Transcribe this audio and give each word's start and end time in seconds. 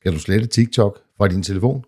Skal 0.00 0.12
du 0.12 0.18
slette 0.18 0.46
TikTok 0.46 0.98
fra 1.16 1.28
din 1.28 1.42
telefon? 1.42 1.84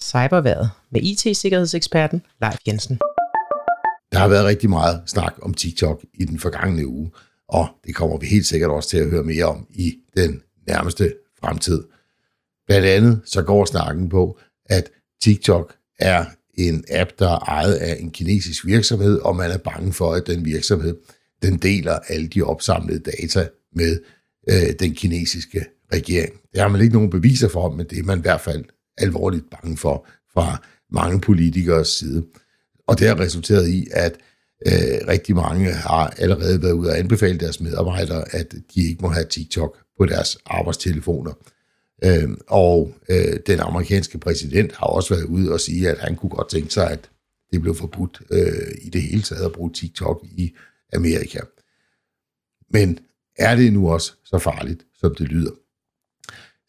Cyberværet 0.00 0.70
med 0.90 1.00
IT-sikkerhedseksperten 1.02 2.22
Leif 2.40 2.56
Jensen. 2.66 2.98
Der 4.12 4.18
har 4.18 4.28
været 4.28 4.44
rigtig 4.44 4.70
meget 4.70 5.02
snak 5.06 5.34
om 5.42 5.54
TikTok 5.54 6.04
i 6.14 6.24
den 6.24 6.38
forgangne 6.38 6.86
uge, 6.86 7.10
og 7.48 7.68
det 7.86 7.94
kommer 7.94 8.18
vi 8.18 8.26
helt 8.26 8.46
sikkert 8.46 8.70
også 8.70 8.88
til 8.88 8.98
at 8.98 9.10
høre 9.10 9.22
mere 9.22 9.44
om 9.44 9.66
i 9.70 9.94
den 10.16 10.42
nærmeste 10.68 11.14
fremtid. 11.40 11.84
Blandt 12.66 12.86
andet 12.86 13.20
så 13.24 13.42
går 13.42 13.64
snakken 13.64 14.08
på, 14.08 14.38
at 14.66 14.90
TikTok 15.22 15.74
er 15.98 16.24
en 16.54 16.84
app, 16.90 17.10
der 17.18 17.30
er 17.30 17.38
ejet 17.38 17.74
af 17.74 17.96
en 18.00 18.10
kinesisk 18.10 18.66
virksomhed, 18.66 19.18
og 19.18 19.36
man 19.36 19.50
er 19.50 19.58
bange 19.58 19.92
for, 19.92 20.12
at 20.12 20.26
den 20.26 20.44
virksomhed 20.44 20.96
den 21.42 21.58
deler 21.58 21.98
alle 22.08 22.28
de 22.28 22.42
opsamlede 22.42 22.98
data 22.98 23.48
med 23.72 24.00
øh, 24.50 24.72
den 24.78 24.94
kinesiske 24.94 25.64
regering. 25.92 26.32
Det 26.52 26.60
har 26.60 26.68
man 26.68 26.80
ikke 26.80 26.94
nogen 26.94 27.10
beviser 27.10 27.48
for, 27.48 27.70
men 27.70 27.86
det 27.90 27.98
er 27.98 28.02
man 28.02 28.18
i 28.18 28.22
hvert 28.22 28.40
fald 28.40 28.64
alvorligt 28.98 29.44
bange 29.50 29.76
for 29.76 30.06
fra 30.34 30.62
mange 30.92 31.20
politikers 31.20 31.88
side. 31.88 32.26
Og 32.86 32.98
det 32.98 33.08
har 33.08 33.20
resulteret 33.20 33.68
i, 33.68 33.86
at 33.92 34.16
øh, 34.66 35.08
rigtig 35.08 35.34
mange 35.34 35.72
har 35.72 36.06
allerede 36.18 36.62
været 36.62 36.72
ude 36.72 36.90
og 36.90 36.98
anbefale 36.98 37.38
deres 37.38 37.60
medarbejdere, 37.60 38.34
at 38.34 38.54
de 38.74 38.88
ikke 38.88 39.02
må 39.02 39.08
have 39.08 39.26
TikTok 39.26 39.78
på 39.98 40.06
deres 40.06 40.38
arbejdstelefoner. 40.46 41.32
Øh, 42.04 42.28
og 42.46 42.94
øh, 43.08 43.38
den 43.46 43.60
amerikanske 43.60 44.18
præsident 44.18 44.72
har 44.76 44.86
også 44.86 45.14
været 45.14 45.24
ude 45.24 45.52
og 45.52 45.60
sige, 45.60 45.88
at 45.88 45.98
han 45.98 46.16
kunne 46.16 46.30
godt 46.30 46.50
tænke 46.50 46.74
sig, 46.74 46.90
at 46.90 47.10
det 47.52 47.62
blev 47.62 47.74
forbudt 47.74 48.22
øh, 48.30 48.74
i 48.82 48.90
det 48.90 49.02
hele 49.02 49.22
taget 49.22 49.44
at 49.44 49.52
bruge 49.52 49.72
TikTok 49.72 50.24
i 50.24 50.54
Amerika. 50.92 51.40
Men 52.70 52.98
er 53.38 53.56
det 53.56 53.72
nu 53.72 53.92
også 53.92 54.12
så 54.24 54.38
farligt, 54.38 54.86
som 54.94 55.14
det 55.14 55.28
lyder? 55.28 55.50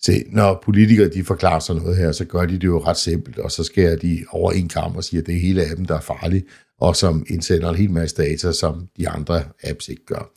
Se, 0.01 0.23
når 0.27 0.61
politikere 0.63 1.09
de 1.09 1.23
forklarer 1.23 1.59
sig 1.59 1.75
noget 1.75 1.97
her, 1.97 2.11
så 2.11 2.25
gør 2.25 2.45
de 2.45 2.53
det 2.53 2.63
jo 2.63 2.83
ret 2.83 2.97
simpelt, 2.97 3.37
og 3.37 3.51
så 3.51 3.63
skærer 3.63 3.95
de 3.95 4.25
over 4.29 4.51
en 4.51 4.67
kamp 4.67 4.95
og 4.95 5.03
siger, 5.03 5.21
at 5.21 5.27
det 5.27 5.35
er 5.35 5.39
hele 5.39 5.65
appen, 5.71 5.87
der 5.87 5.95
er 5.95 6.01
farlig, 6.01 6.43
og 6.77 6.95
som 6.95 7.25
indsender 7.29 7.69
en 7.69 7.75
hel 7.75 7.91
masse 7.91 8.15
data, 8.15 8.51
som 8.51 8.87
de 8.97 9.09
andre 9.09 9.43
apps 9.63 9.89
ikke 9.89 10.05
gør. 10.05 10.31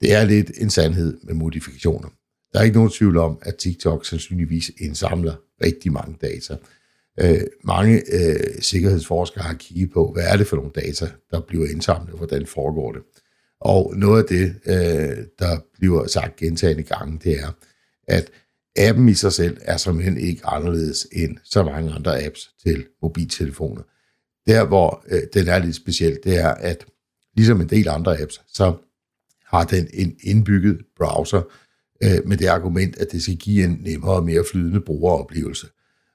Det 0.00 0.12
er 0.12 0.24
lidt 0.24 0.50
en 0.56 0.70
sandhed 0.70 1.18
med 1.22 1.34
modifikationer. 1.34 2.08
Der 2.52 2.58
er 2.58 2.62
ikke 2.62 2.76
nogen 2.76 2.90
tvivl 2.90 3.16
om, 3.16 3.38
at 3.42 3.56
TikTok 3.56 4.06
sandsynligvis 4.06 4.70
indsamler 4.80 5.34
rigtig 5.64 5.92
mange 5.92 6.16
data. 6.20 6.56
Øh, 7.20 7.40
mange 7.64 8.02
øh, 8.12 8.62
sikkerhedsforskere 8.62 9.44
har 9.44 9.54
kigget 9.54 9.92
på, 9.92 10.12
hvad 10.12 10.24
er 10.26 10.36
det 10.36 10.46
for 10.46 10.56
nogle 10.56 10.72
data, 10.74 11.08
der 11.30 11.40
bliver 11.40 11.66
indsamlet, 11.66 12.10
og 12.10 12.16
hvordan 12.16 12.46
foregår 12.46 12.92
det. 12.92 13.02
Og 13.64 13.94
noget 13.96 14.22
af 14.22 14.28
det, 14.28 14.54
øh, 14.66 15.26
der 15.38 15.58
bliver 15.78 16.06
sagt 16.06 16.36
gentagende 16.36 16.82
gange, 16.82 17.20
det 17.24 17.40
er, 17.40 17.52
at 18.08 18.30
appen 18.76 19.08
i 19.08 19.14
sig 19.14 19.32
selv 19.32 19.56
er 19.60 19.76
simpelthen 19.76 20.18
ikke 20.18 20.46
anderledes 20.46 21.06
end 21.12 21.36
så 21.44 21.62
mange 21.62 21.92
andre 21.92 22.24
apps 22.24 22.50
til 22.62 22.86
mobiltelefoner. 23.02 23.82
Der, 24.46 24.66
hvor 24.66 25.04
øh, 25.08 25.22
den 25.34 25.48
er 25.48 25.58
lidt 25.58 25.76
speciel, 25.76 26.18
det 26.24 26.38
er, 26.38 26.48
at 26.48 26.86
ligesom 27.36 27.60
en 27.60 27.68
del 27.68 27.88
andre 27.88 28.20
apps, 28.20 28.42
så 28.48 28.74
har 29.44 29.64
den 29.64 29.88
en 29.92 30.16
indbygget 30.22 30.80
browser 30.96 31.42
øh, 32.02 32.28
med 32.28 32.36
det 32.36 32.46
argument, 32.46 32.96
at 32.98 33.12
det 33.12 33.22
skal 33.22 33.36
give 33.36 33.64
en 33.64 33.78
nemmere 33.80 34.14
og 34.14 34.24
mere 34.24 34.44
flydende 34.52 34.80
brugeroplevelse. 34.80 35.66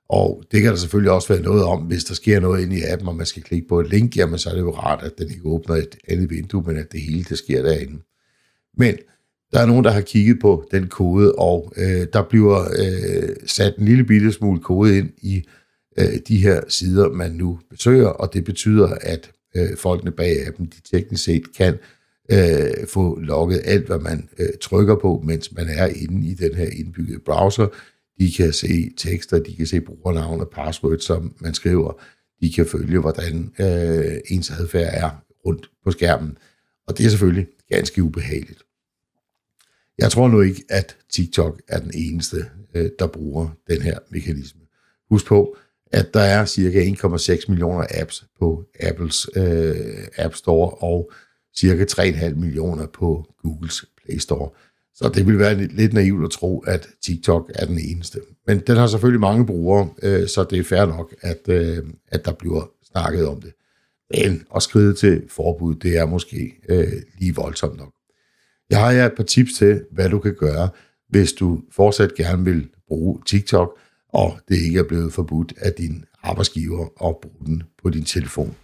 Og 0.09 0.43
det 0.51 0.61
kan 0.61 0.71
der 0.71 0.77
selvfølgelig 0.77 1.11
også 1.11 1.33
være 1.33 1.43
noget 1.43 1.63
om, 1.63 1.79
hvis 1.79 2.03
der 2.03 2.13
sker 2.13 2.39
noget 2.39 2.61
inde 2.61 2.77
i 2.77 2.81
appen, 2.91 3.07
og 3.07 3.15
man 3.15 3.25
skal 3.25 3.43
klikke 3.43 3.67
på 3.67 3.79
et 3.79 3.89
link, 3.89 4.17
jamen 4.17 4.39
så 4.39 4.49
er 4.49 4.53
det 4.53 4.61
jo 4.61 4.71
rart, 4.71 5.03
at 5.03 5.17
den 5.17 5.29
ikke 5.29 5.45
åbner 5.45 5.75
et 5.75 5.97
andet 6.07 6.29
vindue, 6.29 6.63
men 6.67 6.77
at 6.77 6.91
det 6.91 7.01
hele 7.01 7.23
det 7.23 7.37
sker 7.37 7.61
derinde. 7.61 7.99
Men 8.77 8.97
der 9.53 9.59
er 9.59 9.65
nogen, 9.65 9.85
der 9.85 9.91
har 9.91 10.01
kigget 10.01 10.39
på 10.41 10.67
den 10.71 10.87
kode, 10.87 11.35
og 11.35 11.73
øh, 11.77 12.07
der 12.13 12.23
bliver 12.29 12.61
øh, 12.61 13.35
sat 13.45 13.73
en 13.77 13.85
lille 13.85 14.03
bitte 14.03 14.31
smule 14.31 14.59
kode 14.59 14.97
ind 14.97 15.09
i 15.21 15.43
øh, 15.99 16.19
de 16.27 16.37
her 16.37 16.61
sider, 16.67 17.09
man 17.09 17.31
nu 17.31 17.59
besøger, 17.69 18.07
og 18.07 18.33
det 18.33 18.43
betyder, 18.43 18.87
at 19.01 19.31
øh, 19.55 19.77
folkene 19.77 20.11
bag 20.11 20.47
appen, 20.47 20.65
de 20.65 20.97
teknisk 20.97 21.23
set 21.23 21.43
kan 21.57 21.77
øh, 22.31 22.87
få 22.87 23.19
logget 23.19 23.61
alt, 23.65 23.87
hvad 23.87 23.99
man 23.99 24.29
øh, 24.39 24.49
trykker 24.61 24.95
på, 24.95 25.23
mens 25.25 25.51
man 25.51 25.67
er 25.69 25.87
inde 25.87 26.27
i 26.27 26.33
den 26.33 26.55
her 26.55 26.67
indbyggede 26.73 27.19
browser. 27.19 27.67
De 28.19 28.31
kan 28.31 28.53
se 28.53 28.91
tekster, 28.97 29.39
de 29.39 29.55
kan 29.55 29.67
se 29.67 29.81
brugernavn 29.81 30.41
og 30.41 30.49
password, 30.49 30.99
som 30.99 31.35
man 31.39 31.53
skriver. 31.53 32.01
De 32.41 32.53
kan 32.53 32.65
følge, 32.65 32.99
hvordan 32.99 33.53
øh, 33.59 34.17
ens 34.29 34.51
adfærd 34.51 34.93
er 34.93 35.23
rundt 35.45 35.69
på 35.83 35.91
skærmen. 35.91 36.37
Og 36.87 36.97
det 36.97 37.05
er 37.05 37.09
selvfølgelig 37.09 37.47
ganske 37.69 38.03
ubehageligt. 38.03 38.63
Jeg 39.97 40.11
tror 40.11 40.27
nu 40.27 40.41
ikke, 40.41 40.63
at 40.69 40.97
TikTok 41.09 41.61
er 41.67 41.79
den 41.79 41.91
eneste, 41.93 42.45
øh, 42.75 42.89
der 42.99 43.07
bruger 43.07 43.49
den 43.67 43.81
her 43.81 43.99
mekanisme. 44.09 44.61
Husk 45.09 45.25
på, 45.25 45.57
at 45.91 46.13
der 46.13 46.19
er 46.19 46.45
cirka 46.45 46.85
1,6 46.85 47.45
millioner 47.47 47.85
apps 48.01 48.25
på 48.39 48.63
Apples 48.79 49.29
øh, 49.35 50.07
App 50.17 50.35
Store 50.35 50.69
og 50.69 51.11
cirka 51.57 51.85
3,5 51.91 52.35
millioner 52.35 52.87
på 52.87 53.33
Googles 53.41 53.85
Play 54.05 54.17
Store. 54.17 54.49
Så 55.01 55.09
det 55.09 55.27
vil 55.27 55.39
være 55.39 55.55
lidt 55.55 55.93
naivt 55.93 56.23
at 56.23 56.31
tro, 56.31 56.59
at 56.59 56.87
TikTok 57.01 57.51
er 57.55 57.65
den 57.65 57.79
eneste. 57.79 58.19
Men 58.47 58.59
den 58.59 58.77
har 58.77 58.87
selvfølgelig 58.87 59.21
mange 59.21 59.45
brugere, 59.45 59.89
øh, 60.03 60.27
så 60.27 60.43
det 60.43 60.59
er 60.59 60.63
fair 60.63 60.85
nok, 60.85 61.15
at, 61.21 61.41
øh, 61.47 61.83
at 62.07 62.25
der 62.25 62.33
bliver 62.33 62.71
snakket 62.91 63.27
om 63.27 63.41
det. 63.41 63.53
Men 64.13 64.43
at 64.55 64.63
skride 64.63 64.93
til 64.93 65.23
forbud, 65.29 65.75
det 65.75 65.97
er 65.97 66.05
måske 66.05 66.53
øh, 66.69 66.93
lige 67.19 67.35
voldsomt 67.35 67.77
nok. 67.77 67.93
Jeg 68.69 68.79
har 68.79 69.05
et 69.05 69.13
par 69.17 69.23
tips 69.23 69.53
til, 69.53 69.83
hvad 69.91 70.09
du 70.09 70.19
kan 70.19 70.35
gøre, 70.35 70.69
hvis 71.09 71.33
du 71.33 71.61
fortsat 71.71 72.15
gerne 72.15 72.45
vil 72.45 72.69
bruge 72.87 73.21
TikTok, 73.25 73.77
og 74.09 74.39
det 74.49 74.55
ikke 74.55 74.79
er 74.79 74.87
blevet 74.87 75.13
forbudt 75.13 75.53
af 75.57 75.73
din 75.73 76.05
arbejdsgiver 76.23 77.07
at 77.09 77.15
bruge 77.21 77.45
den 77.45 77.63
på 77.83 77.89
din 77.89 78.03
telefon. 78.03 78.55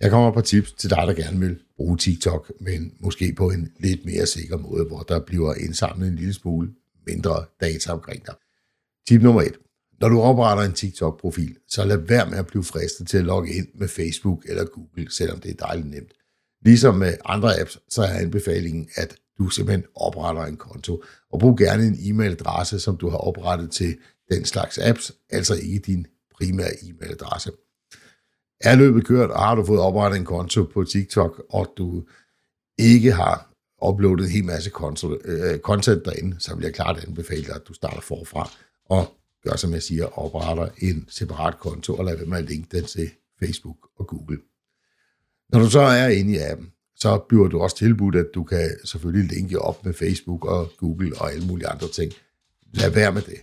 Jeg 0.00 0.10
kommer 0.10 0.30
på 0.30 0.40
tips 0.40 0.72
til 0.72 0.90
dig, 0.90 1.02
der 1.06 1.14
gerne 1.14 1.40
vil 1.40 1.58
bruge 1.76 1.96
TikTok, 1.96 2.52
men 2.60 2.92
måske 3.00 3.34
på 3.36 3.50
en 3.50 3.72
lidt 3.80 4.04
mere 4.04 4.26
sikker 4.26 4.58
måde, 4.58 4.84
hvor 4.84 5.00
der 5.00 5.20
bliver 5.20 5.54
indsamlet 5.54 6.08
en 6.08 6.16
lille 6.16 6.34
smule 6.34 6.70
mindre 7.06 7.44
data 7.60 7.92
omkring 7.92 8.26
dig. 8.26 8.34
Tip 9.08 9.22
nummer 9.22 9.42
et. 9.42 9.58
Når 10.00 10.08
du 10.08 10.20
opretter 10.20 10.64
en 10.64 10.72
TikTok-profil, 10.72 11.56
så 11.68 11.84
lad 11.84 11.96
være 11.96 12.30
med 12.30 12.38
at 12.38 12.46
blive 12.46 12.64
fristet 12.64 13.08
til 13.08 13.18
at 13.18 13.24
logge 13.24 13.54
ind 13.54 13.66
med 13.74 13.88
Facebook 13.88 14.44
eller 14.48 14.64
Google, 14.64 15.10
selvom 15.10 15.40
det 15.40 15.50
er 15.50 15.66
dejligt 15.66 15.90
nemt. 15.90 16.12
Ligesom 16.64 16.94
med 16.94 17.16
andre 17.24 17.60
apps, 17.60 17.78
så 17.88 18.02
er 18.02 18.18
anbefalingen, 18.18 18.88
at 18.94 19.16
du 19.38 19.48
simpelthen 19.48 19.84
opretter 19.94 20.44
en 20.44 20.56
konto. 20.56 21.02
Og 21.32 21.38
brug 21.40 21.58
gerne 21.58 21.86
en 21.86 21.94
e-mailadresse, 21.94 22.78
som 22.78 22.96
du 22.96 23.08
har 23.08 23.16
oprettet 23.16 23.70
til 23.70 23.98
den 24.30 24.44
slags 24.44 24.78
apps, 24.78 25.12
altså 25.30 25.54
ikke 25.54 25.78
din 25.78 26.06
primære 26.34 26.70
e-mailadresse. 26.82 27.50
Er 28.64 28.76
løbet 28.76 29.06
kørt, 29.06 29.30
og 29.30 29.42
har 29.42 29.54
du 29.54 29.64
fået 29.64 29.80
oprettet 29.80 30.18
en 30.18 30.24
konto 30.24 30.62
på 30.62 30.84
TikTok, 30.84 31.42
og 31.48 31.72
du 31.76 32.04
ikke 32.78 33.12
har 33.12 33.50
uploadet 33.82 34.24
en 34.24 34.30
hel 34.30 34.44
masse 34.44 34.70
øh, 35.24 35.58
content 35.58 36.04
derinde, 36.04 36.36
så 36.38 36.54
vil 36.54 36.64
jeg 36.64 36.74
klart 36.74 37.04
anbefale 37.04 37.44
dig, 37.44 37.54
at 37.54 37.68
du 37.68 37.74
starter 37.74 38.00
forfra 38.00 38.50
og 38.84 39.14
gør, 39.42 39.56
som 39.56 39.72
jeg 39.72 39.82
siger, 39.82 40.18
opretter 40.18 40.68
en 40.78 41.06
separat 41.08 41.58
konto, 41.58 41.94
og 41.94 42.04
lad 42.04 42.16
være 42.16 42.26
med 42.26 42.38
at 42.38 42.44
linke 42.44 42.76
den 42.76 42.84
til 42.84 43.10
Facebook 43.40 43.76
og 43.96 44.06
Google. 44.06 44.38
Når 45.52 45.58
du 45.58 45.70
så 45.70 45.80
er 45.80 46.08
inde 46.08 46.32
i 46.32 46.38
appen, 46.38 46.72
så 46.96 47.18
bliver 47.18 47.48
du 47.48 47.60
også 47.60 47.76
tilbudt, 47.76 48.16
at 48.16 48.26
du 48.34 48.44
kan 48.44 48.70
selvfølgelig 48.84 49.36
linke 49.36 49.58
op 49.58 49.84
med 49.84 49.94
Facebook 49.94 50.44
og 50.44 50.72
Google 50.78 51.12
og 51.20 51.32
alle 51.32 51.46
mulige 51.46 51.68
andre 51.68 51.88
ting. 51.88 52.12
Lad 52.72 52.90
være 52.90 53.12
med 53.12 53.22
det. 53.22 53.38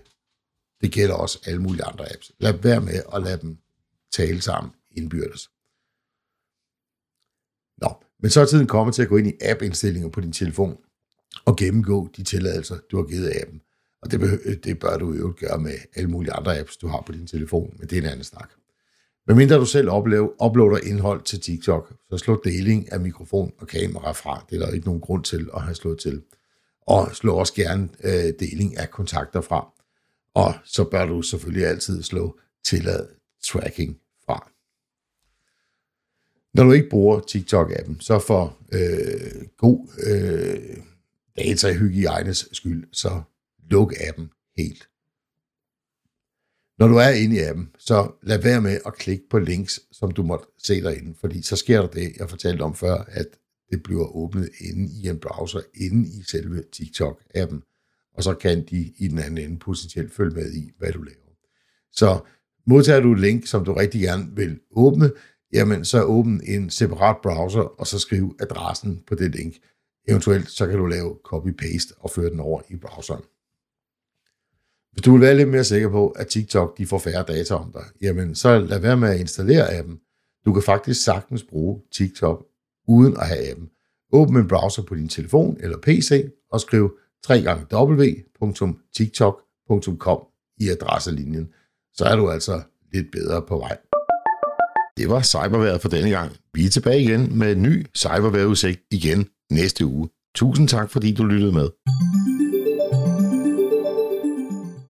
Det 0.81 0.91
gælder 0.91 1.15
også 1.15 1.39
alle 1.45 1.61
mulige 1.61 1.83
andre 1.83 2.13
apps. 2.13 2.31
Lad 2.39 2.53
være 2.53 2.81
med 2.81 3.01
at 3.15 3.23
lade 3.23 3.41
dem 3.41 3.57
tale 4.11 4.41
sammen 4.41 4.71
indbyrdes. 4.97 5.49
Nå, 7.81 7.89
men 8.19 8.31
så 8.31 8.41
er 8.41 8.45
tiden 8.45 8.67
kommet 8.67 8.95
til 8.95 9.01
at 9.01 9.09
gå 9.09 9.17
ind 9.17 9.27
i 9.27 9.37
app-indstillinger 9.41 10.09
på 10.09 10.21
din 10.21 10.31
telefon 10.31 10.77
og 11.45 11.57
gennemgå 11.57 12.09
de 12.17 12.23
tilladelser, 12.23 12.77
du 12.91 12.97
har 12.97 13.03
givet 13.03 13.33
appen. 13.41 13.61
Og 14.01 14.11
det, 14.11 14.19
det 14.63 14.79
bør 14.79 14.97
du 14.97 15.13
jo 15.13 15.33
gøre 15.39 15.59
med 15.59 15.73
alle 15.95 16.09
mulige 16.09 16.33
andre 16.33 16.59
apps, 16.59 16.77
du 16.77 16.87
har 16.87 17.03
på 17.05 17.11
din 17.11 17.27
telefon, 17.27 17.75
men 17.79 17.87
det 17.87 17.97
er 17.97 18.01
en 18.01 18.07
anden 18.07 18.23
snak. 18.23 18.49
Men 19.27 19.37
mindre 19.37 19.55
du 19.55 19.65
selv 19.65 19.89
oplever, 19.89 20.45
uploader 20.45 20.77
indhold 20.83 21.23
til 21.23 21.39
TikTok, 21.39 21.93
så 22.09 22.17
slå 22.17 22.41
deling 22.43 22.91
af 22.91 22.99
mikrofon 22.99 23.51
og 23.57 23.67
kamera 23.67 24.11
fra. 24.11 24.45
Det 24.49 24.61
er 24.61 24.65
der 24.65 24.73
ikke 24.73 24.85
nogen 24.85 25.01
grund 25.01 25.23
til 25.23 25.49
at 25.53 25.61
have 25.61 25.75
slået 25.75 25.99
til. 25.99 26.21
Og 26.87 27.15
slå 27.15 27.35
også 27.35 27.53
gerne 27.53 27.89
øh, 28.03 28.33
deling 28.39 28.77
af 28.77 28.91
kontakter 28.91 29.41
fra. 29.41 29.73
Og 30.35 30.53
så 30.63 30.83
bør 30.83 31.05
du 31.05 31.21
selvfølgelig 31.21 31.67
altid 31.67 32.03
slå 32.03 32.39
tillad 32.65 33.07
tracking. 33.43 33.97
Når 36.53 36.63
du 36.63 36.71
ikke 36.71 36.89
bruger 36.89 37.19
TikTok-appen, 37.19 37.99
så 37.99 38.19
for 38.19 38.57
øh, 38.73 39.47
god 39.57 39.87
øh, 40.07 40.77
datahygiejnes 41.37 42.49
skyld, 42.51 42.87
så 42.91 43.21
luk 43.69 43.93
appen 44.07 44.29
helt. 44.57 44.87
Når 46.79 46.87
du 46.87 46.95
er 46.95 47.09
inde 47.09 47.35
i 47.35 47.39
appen, 47.39 47.69
så 47.77 48.11
lad 48.23 48.41
være 48.41 48.61
med 48.61 48.79
at 48.85 48.93
klikke 48.93 49.23
på 49.29 49.39
links, 49.39 49.79
som 49.91 50.11
du 50.11 50.23
måtte 50.23 50.45
se 50.57 50.81
derinde, 50.81 51.15
fordi 51.19 51.41
så 51.41 51.55
sker 51.55 51.81
der 51.81 51.87
det, 51.87 52.13
jeg 52.19 52.29
fortalte 52.29 52.61
om 52.61 52.75
før, 52.75 52.95
at 53.07 53.27
det 53.71 53.83
bliver 53.83 54.15
åbnet 54.15 54.49
inde 54.59 54.89
i 54.93 55.07
en 55.07 55.19
browser, 55.19 55.61
inde 55.73 56.07
i 56.07 56.23
selve 56.31 56.63
TikTok-appen, 56.75 57.59
og 58.13 58.23
så 58.23 58.33
kan 58.33 58.65
de 58.65 58.93
i 58.97 59.07
den 59.07 59.19
anden 59.19 59.37
ende 59.37 59.59
potentielt 59.59 60.13
følge 60.13 60.35
med 60.35 60.53
i, 60.53 60.71
hvad 60.77 60.91
du 60.91 61.01
laver. 61.01 61.17
Så 61.91 62.19
modtager 62.67 62.99
du 62.99 63.13
et 63.13 63.19
link, 63.19 63.47
som 63.47 63.65
du 63.65 63.73
rigtig 63.73 64.01
gerne 64.01 64.35
vil 64.35 64.59
åbne, 64.71 65.11
jamen 65.53 65.85
så 65.85 66.03
åbn 66.03 66.41
en 66.43 66.69
separat 66.69 67.17
browser, 67.23 67.61
og 67.61 67.87
så 67.87 67.99
skriv 67.99 68.35
adressen 68.39 69.03
på 69.07 69.15
det 69.15 69.35
link. 69.35 69.55
Eventuelt 70.07 70.49
så 70.49 70.67
kan 70.67 70.77
du 70.77 70.85
lave 70.85 71.17
copy-paste 71.27 71.93
og 71.99 72.11
føre 72.11 72.29
den 72.29 72.39
over 72.39 72.61
i 72.69 72.75
browseren. 72.75 73.23
Hvis 74.91 75.01
du 75.01 75.11
vil 75.11 75.21
være 75.21 75.35
lidt 75.35 75.49
mere 75.49 75.63
sikker 75.63 75.89
på, 75.89 76.09
at 76.09 76.27
TikTok 76.27 76.77
de 76.77 76.87
får 76.87 76.99
færre 76.99 77.25
data 77.27 77.53
om 77.53 77.71
dig, 77.71 77.83
jamen 78.01 78.35
så 78.35 78.59
lad 78.59 78.79
være 78.79 78.97
med 78.97 79.09
at 79.09 79.19
installere 79.19 79.73
appen. 79.73 79.99
Du 80.45 80.53
kan 80.53 80.63
faktisk 80.63 81.03
sagtens 81.03 81.43
bruge 81.43 81.81
TikTok 81.91 82.45
uden 82.87 83.17
at 83.17 83.27
have 83.27 83.51
appen. 83.51 83.69
Åbn 84.13 84.37
en 84.37 84.47
browser 84.47 84.83
på 84.83 84.95
din 84.95 85.09
telefon 85.09 85.57
eller 85.59 85.77
PC 85.77 86.31
og 86.51 86.61
skriv 86.61 86.97
www.tiktok.com 87.29 90.19
i 90.57 90.69
adresselinjen. 90.69 91.53
Så 91.93 92.05
er 92.05 92.15
du 92.15 92.29
altså 92.29 92.61
lidt 92.93 93.11
bedre 93.11 93.41
på 93.41 93.57
vej. 93.57 93.77
Det 95.01 95.09
var 95.09 95.21
cyberværet 95.21 95.81
for 95.81 95.89
denne 95.89 96.09
gang. 96.09 96.31
Vi 96.53 96.65
er 96.65 96.69
tilbage 96.69 97.01
igen 97.01 97.39
med 97.39 97.51
en 97.51 97.61
ny 97.61 97.85
cyberværetudsigt 97.97 98.79
igen 98.91 99.27
næste 99.51 99.85
uge. 99.85 100.09
Tusind 100.35 100.67
tak, 100.67 100.89
fordi 100.91 101.13
du 101.13 101.23
lyttede 101.23 101.51
med. 101.51 101.69